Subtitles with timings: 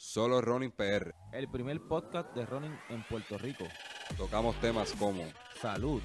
[0.00, 1.12] Solo Running PR.
[1.32, 3.64] el primer podcast de running en Puerto Rico.
[4.16, 5.24] Tocamos temas como
[5.60, 6.00] Salud,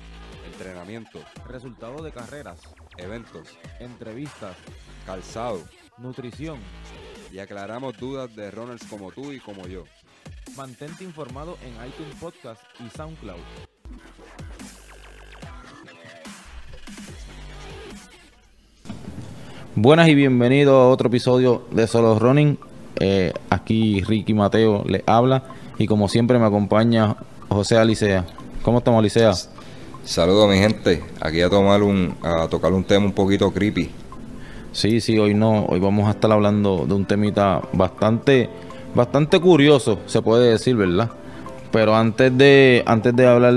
[0.52, 2.60] entrenamiento, resultados de carreras,
[2.98, 4.58] eventos, entrevistas,
[5.06, 5.62] calzado
[6.00, 6.58] nutrición.
[7.32, 9.84] y aclaramos dudas de runners como tú y como yo.
[10.58, 13.38] Mantente informado en iTunes Podcast y SoundCloud.
[19.76, 22.73] Buenas y bienvenidos a otro episodio de Solo Running.
[23.06, 25.44] Eh, aquí Ricky Mateo le habla
[25.78, 27.18] y como siempre me acompaña
[27.50, 28.26] José Alicea.
[28.62, 29.34] ¿Cómo estamos, Alicea?
[30.06, 33.90] Saludos mi gente, aquí a tomar un, a tocar un tema un poquito creepy.
[34.72, 38.50] Sí, sí, hoy no, hoy vamos a estar hablando de un temita bastante,
[38.96, 41.12] bastante curioso, se puede decir, ¿verdad?
[41.74, 43.54] Pero antes de, antes de hablar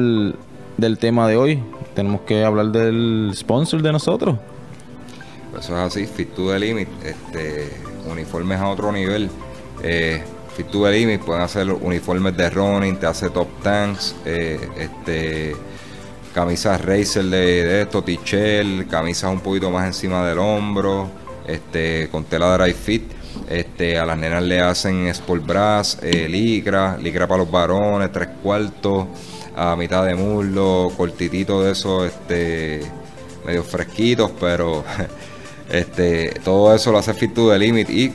[0.77, 1.63] del tema de hoy,
[1.95, 4.39] tenemos que hablar del sponsor de nosotros.
[5.53, 9.31] Pues Eso es así, Fit to the Limit, este, uniformes a otro nivel.
[9.83, 10.23] Eh,
[10.57, 15.55] Fit to pueden hacer uniformes de running, te hace top tanks, eh, este,
[16.33, 21.11] camisas racer de, de esto, t-shirt, camisas un poquito más encima del hombro,
[21.47, 23.03] este, con tela dry fit.
[23.51, 28.29] Este, a las nenas le hacen sport brass, eh, licra, licra para los varones, tres
[28.43, 29.09] cuartos,
[29.55, 32.81] a mitad de muslo, cortitito de esos, este,
[33.45, 34.85] medio fresquitos, pero
[35.71, 38.13] este, todo eso lo hace Fit to the Limit y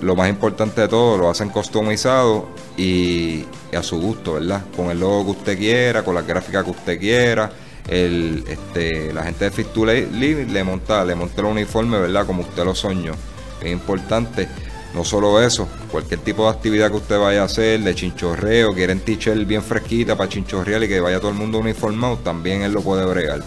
[0.00, 3.44] lo más importante de todo, lo hacen customizado y,
[3.76, 4.62] a su gusto, ¿verdad?
[4.76, 7.50] Con el logo que usted quiera, con la gráfica que usted quiera.
[7.88, 11.98] El, este, la gente de Fit to the Limit le monta, le monta el uniforme,
[11.98, 12.26] ¿verdad?
[12.26, 13.14] Como usted lo soñó.
[13.60, 14.48] Es importante.
[14.94, 19.00] No solo eso, cualquier tipo de actividad que usted vaya a hacer, de chinchorreo, quieren
[19.00, 22.82] t-shirt bien fresquita para chinchorrear y que vaya todo el mundo uniformado, también él lo
[22.82, 23.42] puede bregar.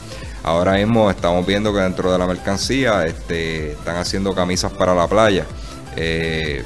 [0.48, 5.08] Ahora mismo estamos viendo que dentro de la mercancía este, están haciendo camisas para la
[5.08, 5.44] playa.
[5.96, 6.64] Eh,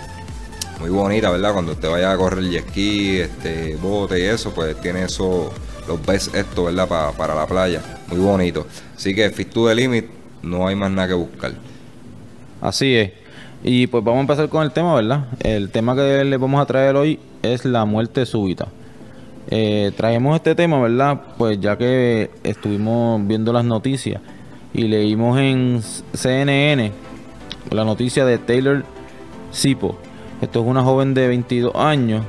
[0.82, 1.54] muy bonita, ¿verdad?
[1.54, 5.54] Cuando usted vaya a correr jet ski, este, bote y eso, pues tiene eso,
[5.88, 6.90] los ves esto, ¿verdad?
[6.90, 7.82] Pa- para la playa.
[8.10, 8.68] Muy bonito.
[8.98, 10.08] Así que Fit to the Limit,
[10.44, 11.54] no hay más nada que buscar.
[12.60, 13.12] Así es.
[13.64, 15.28] Y pues vamos a empezar con el tema, ¿verdad?
[15.40, 18.68] El tema que le vamos a traer hoy es la muerte súbita.
[19.48, 21.22] Eh, traemos este tema, ¿verdad?
[21.38, 24.22] Pues ya que estuvimos viendo las noticias
[24.74, 25.82] y leímos en
[26.14, 26.92] CNN
[27.72, 28.84] la noticia de Taylor
[29.52, 29.98] Sipo.
[30.42, 32.26] Esto es una joven de 22 años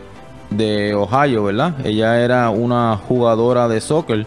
[0.51, 1.75] de Ohio, ¿verdad?
[1.85, 4.27] Ella era una jugadora de soccer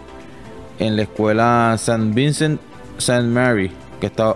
[0.79, 2.11] en la escuela St.
[2.13, 2.61] Vincent
[2.97, 3.23] St.
[3.23, 4.35] Mary, que está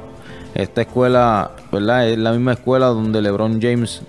[0.53, 2.09] esta escuela, ¿verdad?
[2.09, 4.01] Es la misma escuela donde LeBron James,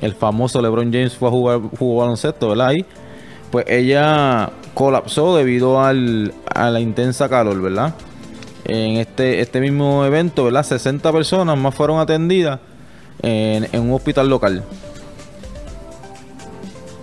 [0.00, 2.68] el famoso LeBron James fue a jugar jugó baloncesto, ¿verdad?
[2.68, 2.86] Ahí,
[3.52, 7.94] pues ella colapsó debido al, a la intensa calor, ¿verdad?
[8.64, 10.64] En este, este mismo evento, ¿verdad?
[10.64, 12.58] 60 personas más fueron atendidas
[13.20, 14.64] en, en un hospital local.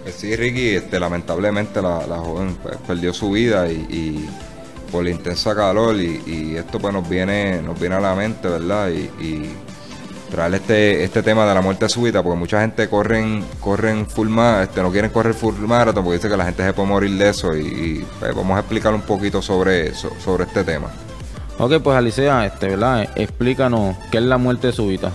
[0.02, 4.28] Pues sí, Ricky, este, lamentablemente la, la joven pues, perdió su vida y,
[4.92, 8.90] por la intensa calor y, esto pues nos viene, nos viene a la mente, ¿verdad?
[8.90, 9.50] Y
[10.30, 14.64] traer este, este tema de la muerte súbita, porque mucha gente corren, corren full ma-
[14.64, 17.30] este, no quieren correr full marathon porque dice que la gente se puede morir de
[17.30, 20.88] eso y, y, pues, vamos a explicar un poquito sobre eso, sobre este tema.
[21.58, 23.10] Ok, pues Alicia, este, ¿verdad?
[23.16, 25.12] Explícanos qué es la muerte súbita.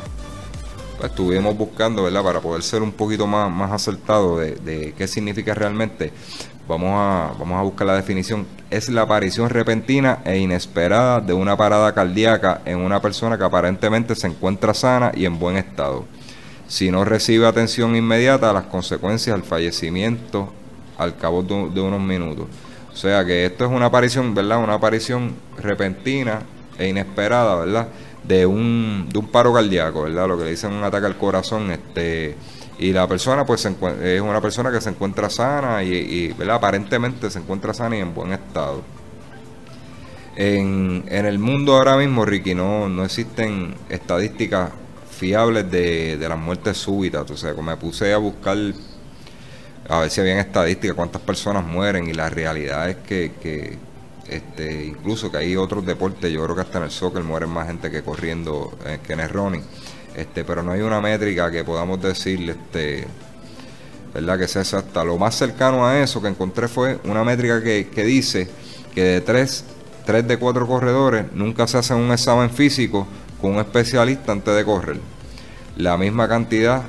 [0.99, 2.23] pues estuvimos buscando, ¿verdad?
[2.23, 6.13] Para poder ser un poquito más, más acertado de, de qué significa realmente.
[6.67, 8.47] Vamos a, vamos a buscar la definición.
[8.71, 14.15] Es la aparición repentina e inesperada de una parada cardíaca en una persona que aparentemente
[14.15, 16.07] se encuentra sana y en buen estado.
[16.67, 20.53] Si no recibe atención inmediata, las consecuencias del fallecimiento
[20.97, 22.47] al cabo de, de unos minutos.
[22.93, 24.63] O sea que esto es una aparición, ¿verdad?
[24.63, 26.41] Una aparición repentina
[26.79, 27.89] e inesperada, ¿verdad?
[28.23, 30.29] De un, de un paro cardíaco, ¿verdad?
[30.29, 32.37] Lo que dicen un ataque al corazón, este
[32.79, 37.73] y la persona pues es una persona que se encuentra sana y, aparentemente se encuentra
[37.75, 38.83] sana y en buen estado.
[40.37, 44.71] En, en el mundo ahora mismo, Ricky, no, no existen estadísticas
[45.11, 47.31] fiables de, de las muertes súbitas.
[47.31, 48.57] O sea, me puse a buscar
[49.89, 53.77] a ver si habían estadísticas, cuántas personas mueren, y la realidad es que, que,
[54.29, 57.67] este, incluso que hay otros deportes, yo creo que hasta en el soccer mueren más
[57.67, 59.63] gente que corriendo, eh, que en el running.
[60.15, 63.07] Este, pero no hay una métrica que podamos decir, este,
[64.13, 64.39] ¿verdad?
[64.39, 65.05] Que sea exacta.
[65.05, 68.49] Lo más cercano a eso que encontré fue una métrica que, que dice
[68.95, 69.65] que de tres,
[70.07, 73.07] tres de cuatro corredores nunca se hacen un examen físico
[73.41, 74.99] con un especialista antes de correr.
[75.77, 76.83] La misma cantidad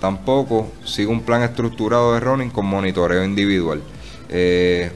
[0.00, 3.82] tampoco sigue un plan estructurado de running con monitoreo individual.
[4.30, 4.90] Eh,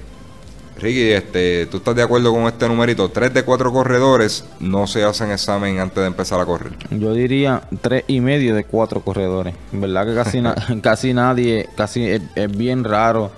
[0.80, 3.08] Ricky, este, ¿tú estás de acuerdo con este numerito?
[3.08, 6.72] Tres de cuatro corredores no se hacen examen antes de empezar a correr.
[6.90, 9.54] Yo diría tres y medio de cuatro corredores.
[9.72, 10.42] En verdad que casi,
[10.80, 13.32] casi nadie, casi es, bien raro.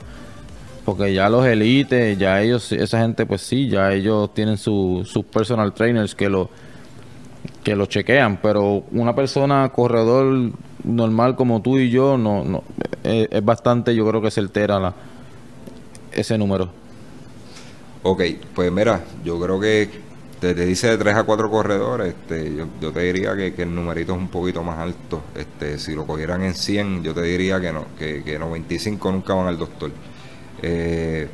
[0.85, 5.73] Porque ya los elites, ya ellos, esa gente, pues sí, ya ellos tienen sus personal
[5.73, 6.51] trainers que lo,
[7.63, 8.39] que lo chequean.
[8.43, 10.51] Pero una persona corredor
[10.85, 12.65] normal como tú y yo, no, no
[13.05, 14.95] es, es bastante, yo creo que se altera la,
[16.13, 16.80] ese número.
[18.03, 18.23] Ok,
[18.55, 19.91] pues mira, yo creo que
[20.41, 24.19] te, dice de 3 a 4 corredores, este, yo, te diría que, el numerito es
[24.19, 25.23] un poquito más alto.
[25.35, 29.35] Este, si lo cogieran en 100, yo te diría que no, que, que 95 nunca
[29.35, 29.91] van al doctor.
[30.63, 31.29] Eh,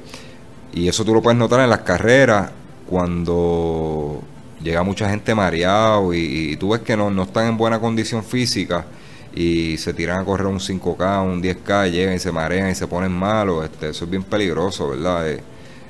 [0.73, 2.51] y eso tú lo puedes notar en las carreras
[2.89, 4.23] cuando
[4.61, 8.87] llega mucha gente mareado y, tú ves que no, no están en buena condición física
[9.35, 12.89] y se tiran a correr un 5K, un 10K, llegan y se marean y se
[12.89, 13.65] ponen malos.
[13.65, 15.31] Este, eso es bien peligroso, ¿verdad?
[15.31, 15.41] Eh,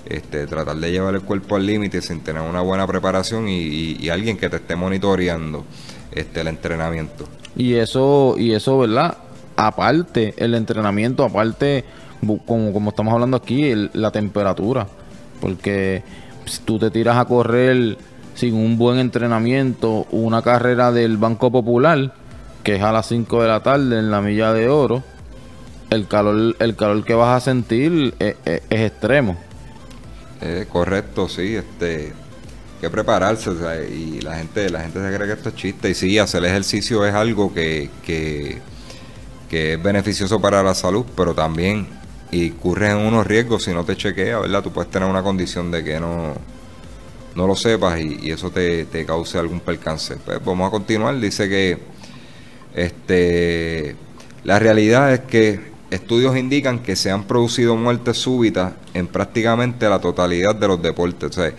[0.08, 4.36] este, tratar de llevar el cuerpo al límite sin tener una buena preparación y, alguien
[4.36, 5.64] que te esté monitoreando
[6.12, 7.26] este, el entrenamiento.
[7.56, 9.18] Y eso, y eso, ¿verdad?
[9.56, 11.84] Aparte, el entrenamiento, aparte,
[12.46, 14.86] como, como estamos hablando aquí, la temperatura.
[15.40, 16.02] Porque
[16.44, 17.98] si tú te tiras a correr
[18.34, 22.12] sin un buen entrenamiento, una carrera del Banco Popular,
[22.62, 25.02] que es a las 5 de la tarde en la milla de oro,
[25.90, 28.36] el calor, el calor que vas a sentir es
[28.70, 29.36] extremo.
[30.40, 32.12] Eh, correcto, sí, este
[32.80, 33.50] que prepararse
[33.90, 37.06] y la gente la gente se cree que esto es chiste y sí hacer ejercicio
[37.06, 38.60] es algo que, que,
[39.50, 41.88] es beneficioso para la salud pero también
[42.30, 45.82] y en unos riesgos si no te chequeas verdad tú puedes tener una condición de
[45.82, 46.34] que no
[47.34, 50.16] no lo sepas y, eso te, te, cause algún percance.
[50.16, 51.78] Pues vamos a continuar dice que
[52.74, 53.94] este
[54.42, 60.00] la realidad es que estudios indican que se han producido muertes súbitas en prácticamente la
[60.00, 61.30] totalidad de los deportes.
[61.30, 61.52] O sea,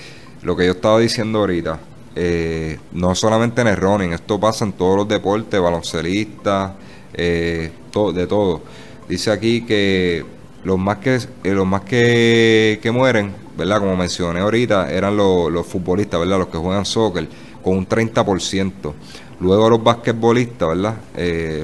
[0.44, 1.80] lo que yo estaba diciendo ahorita,
[2.16, 6.72] eh, no solamente en el running, esto pasa en todos los deportes, baloncelistas,
[7.14, 7.72] eh,
[8.14, 8.62] de todo.
[9.10, 10.24] Dice aquí que
[10.64, 13.80] los más que eh, los más que, mueren, ¿verdad?
[13.80, 16.40] Como mencioné ahorita, eran los, futbolistas, ¿verdad?
[16.40, 17.28] Los que juegan soccer,
[17.64, 18.94] con un 30%.
[19.40, 20.96] Luego los basquetbolistas, ¿verdad?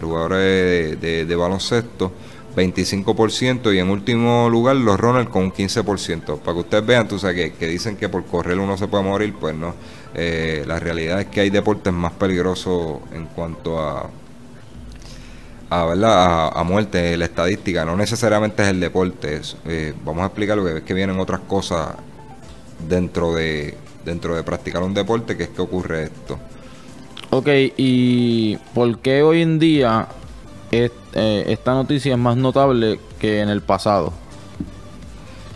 [0.01, 2.11] jugadores de baloncesto
[2.55, 6.39] 25% y en último lugar los runners con un 15%.
[6.39, 9.33] Para que ustedes vean, tú sabes que, dicen que por correr uno se puede morir,
[9.39, 9.75] pues no.
[10.15, 14.09] Eh, la realidad es que hay deportes más peligrosos en cuanto a
[15.69, 19.41] a, a, muerte, la estadística, no necesariamente es el deporte.
[19.65, 21.95] Eh, vamos a explicar lo que es que vienen otras cosas
[22.87, 26.37] dentro de dentro de practicar un deporte, que es que ocurre esto.
[27.29, 27.47] Ok,
[27.77, 30.07] ¿y por qué hoy en día
[30.75, 34.11] eh, esta noticia es más notable que en el pasado?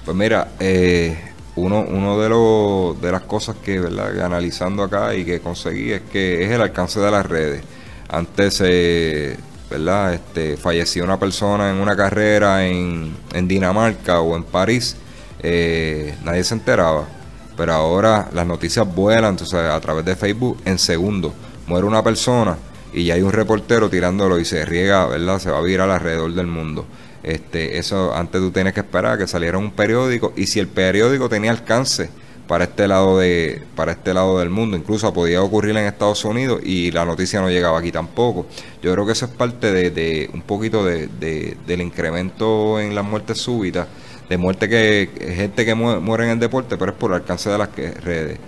[0.05, 1.17] Pues mira, eh,
[1.55, 4.21] uno, de, los, de las cosas que, ¿verdad?
[4.21, 7.63] analizando acá y que conseguí es que es el alcance de las redes.
[8.09, 9.37] Antes, eh,
[9.69, 10.13] ¿verdad?
[10.13, 13.17] Este, falleció una persona en una carrera en,
[13.47, 14.95] Dinamarca o en París,
[15.41, 17.05] nadie se enteraba.
[17.57, 21.33] Pero ahora las noticias vuelan entonces, a través de Facebook en segundos.
[21.65, 22.55] Muere una persona
[22.93, 25.39] y ya hay un reportero tirándolo y se riega, ¿verdad?
[25.39, 26.85] Se va a virar alrededor del mundo.
[27.23, 30.67] Este, eso antes tú tienes que esperar a que saliera un periódico y si el
[30.67, 32.09] periódico tenía alcance
[32.47, 36.61] para este lado de para este lado del mundo, incluso podía ocurrir en Estados Unidos
[36.63, 38.45] y la noticia no llegaba aquí tampoco.
[38.81, 43.39] Yo creo que eso es parte de, un poquito de, del incremento en las muertes
[43.39, 43.87] súbitas,
[44.29, 47.57] de muerte que gente que muere en el deporte, pero es por el alcance de
[47.57, 48.39] las redes.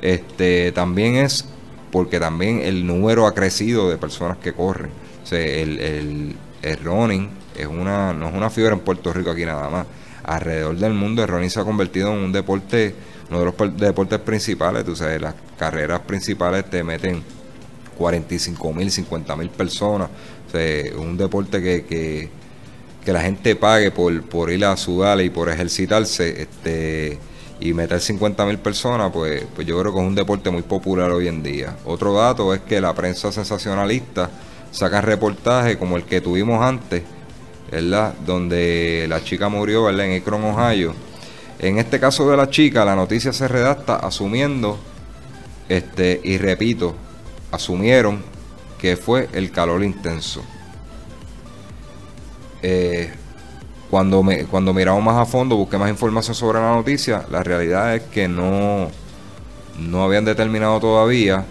[0.00, 1.44] Este, también es
[1.92, 4.90] porque también el número ha crecido de personas que corren.
[5.22, 9.44] O sea, el, el, running es una, no es una fiebre en Puerto Rico aquí
[9.44, 9.86] nada más.
[10.24, 12.94] Alrededor del mundo el running se ha convertido en un deporte,
[13.28, 14.84] uno de los deportes principales.
[14.84, 17.22] Tú sabes, las carreras principales te meten
[17.98, 20.08] 45 mil, 50 mil personas.
[20.48, 22.30] O sea, un deporte que, que,
[23.04, 26.40] que la gente pague por, por ir a sudar y por ejercitarse.
[26.42, 27.18] Este,
[27.62, 31.12] y meter 50 mil personas, pues, pues yo creo que es un deporte muy popular
[31.12, 31.76] hoy en día.
[31.84, 34.30] Otro dato es que la prensa sensacionalista
[34.72, 37.04] saca reportajes como el que tuvimos antes,
[37.70, 38.14] ¿verdad?
[38.26, 40.06] Donde la chica murió, ¿verdad?
[40.06, 40.92] En Akron, Ohio.
[41.60, 44.80] En este caso de la chica, la noticia se redacta asumiendo,
[45.68, 46.96] este, y repito,
[47.52, 48.24] asumieron
[48.76, 50.42] que fue el calor intenso.
[52.60, 53.12] Eh,
[53.92, 57.94] cuando, me, cuando miramos más a fondo, busqué más información sobre la noticia, la realidad
[57.94, 58.88] es que no,
[59.78, 61.44] no habían determinado todavía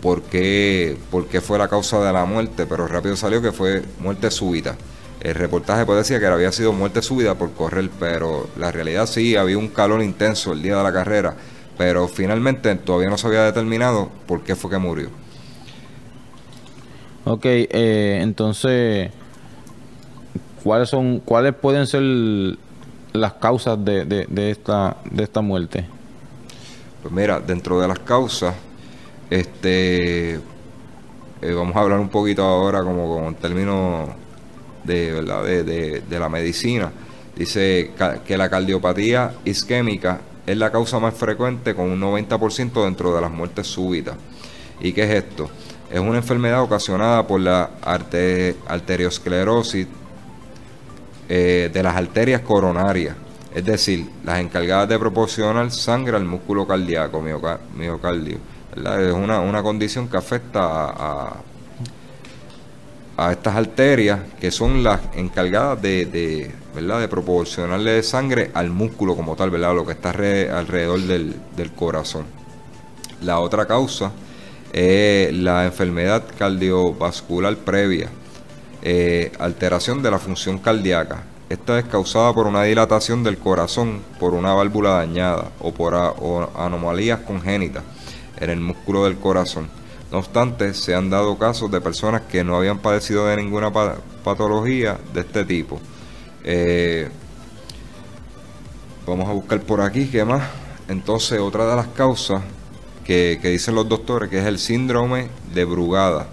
[0.00, 3.82] por qué, por qué fue la causa de la muerte, pero rápido salió que fue
[3.98, 4.76] muerte súbita.
[5.20, 9.34] el reportaje pues decía que había sido muerte súbita por correr, pero la realidad sí,
[9.34, 11.34] había un calor intenso el día de la carrera,
[11.76, 15.08] pero finalmente todavía no se había determinado por qué fue que murió.
[17.24, 19.10] Ok, eh, entonces,
[20.62, 22.02] ¿cuáles son, cuáles pueden ser
[23.12, 25.86] las causas de, esta, de esta muerte?
[27.02, 28.54] Pues mira, dentro de las causas,
[29.30, 34.08] este, eh, vamos a hablar un poquito ahora como, en términos
[34.84, 35.44] de, ¿verdad?
[35.44, 36.90] De, la medicina.
[37.36, 37.92] Dice
[38.26, 43.30] que la cardiopatía isquémica es la causa más frecuente con un 90% dentro de las
[43.30, 44.16] muertes súbitas.
[44.80, 45.48] ¿Y qué es esto?
[45.92, 47.70] Es una enfermedad ocasionada por la
[48.66, 49.86] arteriosclerosis
[51.28, 53.16] eh, de las arterias coronarias,
[53.54, 58.38] es decir, las encargadas de proporcionar sangre al músculo cardíaco, miocardio.
[58.76, 61.36] Es una, una, condición que afecta a,
[63.18, 67.00] a estas arterias que son las encargadas de, ¿verdad?
[67.00, 69.74] de proporcionarle sangre al músculo como tal, ¿verdad?
[69.74, 72.26] lo que está alrededor del, corazón.
[73.22, 74.12] La otra causa
[74.72, 78.08] es la enfermedad cardiovascular previa,
[78.82, 81.24] eh, alteración de la función cardíaca.
[81.48, 85.94] Esta es causada por una dilatación del corazón por una válvula dañada o por
[86.56, 87.84] anomalías congénitas
[88.38, 89.68] en el músculo del corazón
[90.10, 93.70] no obstante, se han dado casos de personas que no habían padecido de ninguna
[94.24, 95.78] patología de este tipo.
[96.44, 97.08] Eh,
[99.06, 100.48] vamos a buscar por aquí qué más.
[100.88, 102.42] Entonces, otra de las causas
[103.04, 106.28] que, dicen los doctores, que es el síndrome de Brugada.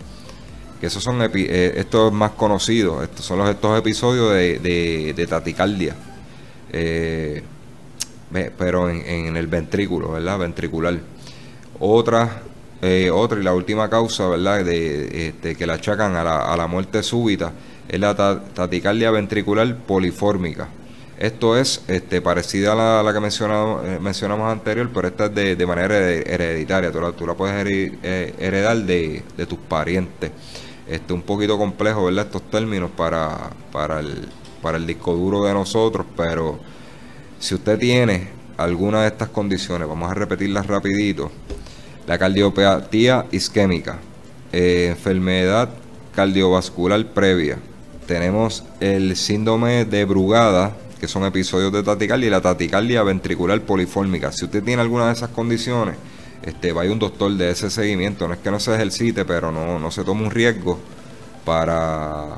[0.80, 5.96] Que esos son eh, estos más conocidos, estos son los, estos episodios de, de, taticardia.
[6.72, 7.44] Eh,
[8.58, 10.40] pero en, el ventrículo, ¿verdad?
[10.40, 11.00] Ventricular.
[11.80, 12.42] Otra
[12.82, 16.58] eh, otra y la última causa, ¿verdad?, de, este, que la achacan a la, a
[16.58, 17.54] la muerte súbita
[17.88, 20.68] es la taticardia ventricular polifórmica.
[21.18, 25.98] Esto es este, parecida a la, que mencionamos, mencionamos anterior, pero esta es de, manera
[25.98, 26.92] hereditaria.
[26.92, 27.56] Tú la, tú la puedes
[28.38, 30.32] heredar de, tus parientes.
[30.88, 32.26] Este, un poquito complejo, ¿verdad?
[32.26, 34.28] Estos términos para, para, el,
[34.62, 36.60] para el disco duro de nosotros, pero
[37.40, 41.32] si usted tiene alguna de estas condiciones, vamos a repetirlas rapidito
[42.08, 43.98] la cardiopatía isquémica,
[44.52, 45.70] eh, enfermedad
[46.16, 47.58] cardiovascular previa.
[48.08, 54.32] Tenemos el síndrome de Brugada, que son episodios de taticardia, y la taticardia ventricular polifórmica.
[54.32, 55.96] Si usted tiene alguna de esas condiciones,
[56.46, 58.28] este, vaya un doctor de ese seguimiento.
[58.28, 60.80] No es que no se ejercite, pero no, no se tome un riesgo
[61.44, 62.38] para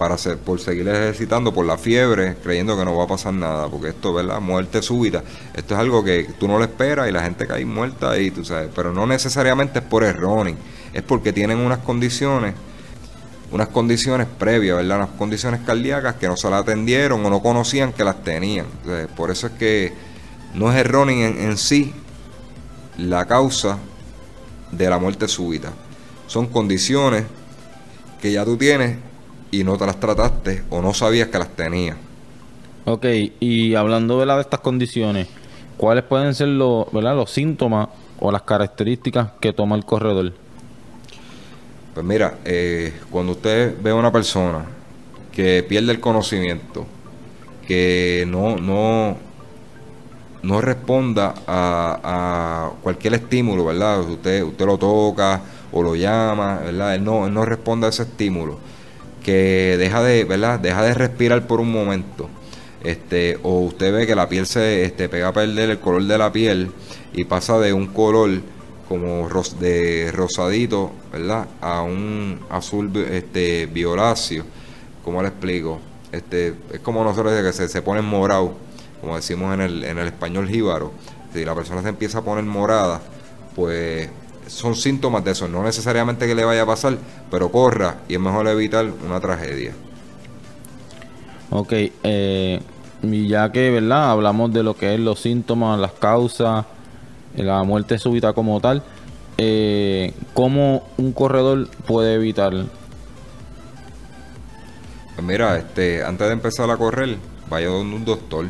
[0.00, 0.16] para
[0.46, 4.14] por seguir ejercitando por la fiebre, creyendo que no va a pasar nada, porque esto,
[4.14, 4.40] ¿verdad?
[4.40, 8.18] Muerte súbita, esto es algo que tú no lo esperas y la gente cae muerta
[8.18, 10.56] y tú sabes, pero no necesariamente es por running,
[10.94, 12.54] es porque tienen unas condiciones,
[13.52, 14.96] unas condiciones previas, ¿verdad?
[14.96, 18.64] Unas condiciones cardíacas que no se las atendieron o no conocían que las tenían.
[19.14, 19.92] por eso es que
[20.54, 21.92] no es el en sí
[23.00, 23.78] la causa
[24.70, 25.72] de la muerte súbita.
[26.26, 27.24] Son condiciones
[28.20, 28.98] que ya tú tienes
[29.50, 31.96] y no te las trataste o no sabías que las tenías.
[32.84, 33.06] Ok,
[33.40, 35.28] y hablando de estas condiciones,
[35.76, 37.88] ¿cuáles pueden ser los, los síntomas
[38.18, 40.32] o las características que toma el corredor?
[41.94, 44.64] Pues mira, eh, cuando usted ve a una persona
[45.32, 46.86] que pierde el conocimiento,
[47.66, 49.16] que no, no,
[50.42, 54.00] no responda a, cualquier estímulo, ¿verdad?
[54.00, 55.40] Usted, usted lo toca
[55.72, 56.98] o lo llama, ¿verdad?
[56.98, 58.58] No, no responde a ese estímulo
[59.22, 60.58] que deja de, ¿verdad?
[60.58, 62.28] Deja de respirar por un momento.
[62.82, 66.16] Este, o usted ve que la piel se este, pega a perder el color de
[66.16, 66.70] la piel
[67.12, 68.30] y pasa de un color
[68.88, 69.28] como
[69.60, 71.46] de rosadito, ¿verdad?
[71.60, 74.44] A un azul este, violáceo.
[75.04, 75.80] ¿Cómo le explico?
[76.10, 78.54] Este, es como nosotros que se, se pone morado,
[79.00, 80.92] como decimos en el, en el español jíbaro.
[81.32, 83.00] Si la persona se empieza a poner morada,
[83.54, 84.10] pues
[84.46, 85.48] son síntomas de eso.
[85.48, 86.98] No necesariamente que le vaya a pasar,
[87.30, 89.72] pero corra y es mejor evitar una tragedia.
[91.50, 92.60] Ok, eh,
[93.02, 94.10] y ya que, ¿verdad?
[94.10, 96.64] Hablamos de lo que es los síntomas, las causas,
[97.36, 98.82] la muerte súbita como tal.
[99.38, 102.52] Eh, ¿Cómo un corredor puede evitar?
[105.14, 107.16] Pues mira, este, antes de empezar a correr,
[107.48, 108.46] vaya donde un doctor.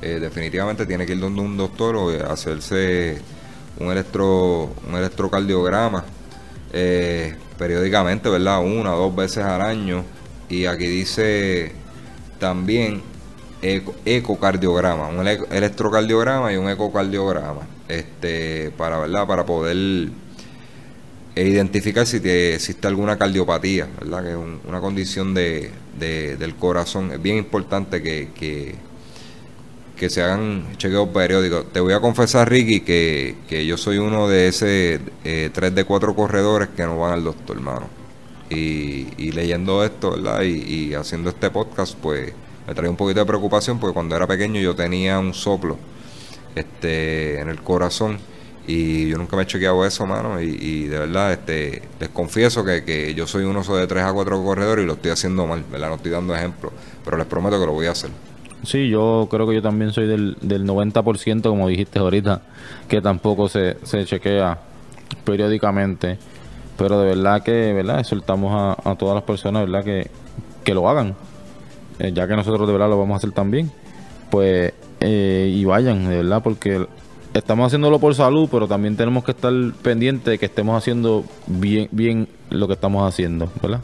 [0.00, 3.18] Eh, definitivamente tiene que ir donde un doctor o hacerse
[3.78, 6.04] un, electro, un electrocardiograma
[6.72, 8.60] eh, periódicamente, ¿verdad?
[8.62, 10.04] Una o dos veces al año.
[10.48, 11.72] Y aquí dice
[12.38, 13.02] también
[13.60, 19.26] ecocardiograma, un electrocardiograma y un ecocardiograma, este, para, ¿verdad?
[19.26, 19.76] Para poder
[21.38, 24.24] e identificar si te, existe alguna cardiopatía, ¿verdad?
[24.24, 24.36] Que es
[24.66, 27.12] una condición de, del corazón.
[27.12, 28.74] Es bien importante que,
[29.98, 31.72] que, se hagan chequeos periódicos.
[31.72, 35.84] Te voy a confesar, Ricky, que, que yo soy uno de ese eh, tres de
[35.84, 37.88] cuatro corredores que no van al doctor, hermano.
[38.50, 40.42] Y, y leyendo esto, ¿verdad?
[40.42, 42.32] Y, y haciendo este podcast, pues
[42.66, 45.78] me trae un poquito de preocupación porque cuando era pequeño yo tenía un soplo
[46.54, 48.18] este, en el corazón
[48.68, 50.38] y yo nunca me he chequeado eso, mano.
[50.42, 54.44] Y, de verdad, este, les confieso que, yo soy un oso de 3 a 4
[54.44, 55.88] corredores y lo estoy haciendo mal, ¿verdad?
[55.88, 56.70] No estoy dando ejemplo,
[57.02, 58.10] pero les prometo que lo voy a hacer.
[58.64, 62.42] Sí, yo creo que yo también soy del, del 90%, como dijiste ahorita,
[62.88, 64.58] que tampoco se, se chequea
[65.24, 66.18] periódicamente.
[66.76, 68.00] Pero de verdad que, ¿verdad?
[68.00, 69.84] Exhortamos a, a todas las personas, ¿verdad?
[69.84, 70.10] Que,
[70.64, 71.14] que lo hagan.
[71.98, 73.70] Eh, ya que nosotros de verdad lo vamos a hacer también.
[74.30, 76.86] Pues, eh, y vayan, de verdad, porque
[77.34, 81.88] estamos haciéndolo por salud, pero también tenemos que estar pendientes de que estemos haciendo bien,
[81.90, 83.80] bien lo que estamos haciendo, ¿verdad?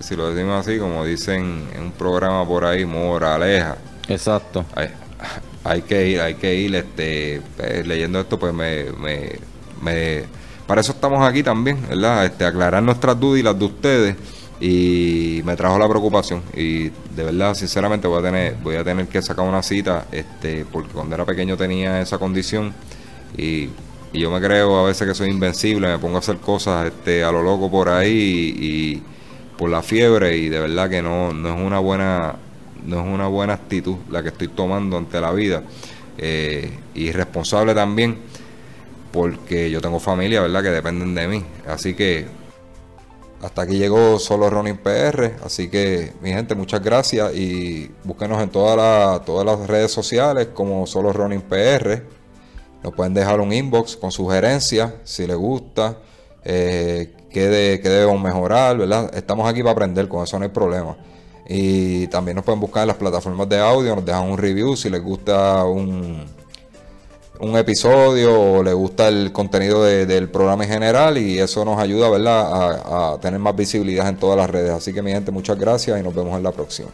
[0.00, 3.76] Si lo decimos así, como dicen en un programa por ahí, moraleja.
[4.08, 4.64] Exacto.
[4.74, 4.88] Hay,
[5.64, 9.38] hay que ir, hay que ir, este, pues, leyendo esto, pues me, me,
[9.80, 10.24] me,
[10.66, 12.26] para eso estamos aquí también, ¿verdad?
[12.26, 14.16] Este, aclarar nuestras dudas y las de ustedes
[14.62, 16.84] y me trajo la preocupación y
[17.16, 20.92] de verdad sinceramente voy a tener voy a tener que sacar una cita este porque
[20.92, 22.72] cuando era pequeño tenía esa condición
[23.36, 23.70] y,
[24.12, 27.32] yo me creo a veces que soy invencible me pongo a hacer cosas este a
[27.32, 29.02] lo loco por ahí y,
[29.56, 32.36] por la fiebre y de verdad que no no es una buena
[32.84, 35.62] no es una buena actitud la que estoy tomando ante la vida.
[36.18, 38.18] Eh, y responsable también
[39.12, 41.44] porque yo tengo familia verdad que dependen de mí.
[41.66, 42.26] Así que
[43.42, 48.50] hasta aquí llegó solo Ronin PR, así que mi gente, muchas gracias y búsquenos en
[48.50, 52.02] todas todas las redes sociales como solo Ronin PR.
[52.84, 55.98] Nos pueden dejar un inbox con sugerencias si les gusta,
[56.44, 59.10] eh, qué, debemos mejorar, ¿verdad?
[59.14, 60.96] Estamos aquí para aprender, con eso no hay problema.
[61.48, 64.88] Y también nos pueden buscar en las plataformas de audio, nos dejan un review si
[64.88, 66.24] les gusta un,
[67.40, 72.08] un episodio o le gusta el contenido del programa en general y eso nos ayuda
[72.08, 73.14] ¿verdad?
[73.14, 74.70] A tener más visibilidad en todas las redes.
[74.70, 76.88] Así que mi gente, muchas gracias y nos vemos en la próxima.